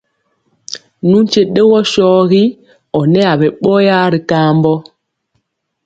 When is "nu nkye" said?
1.07-1.41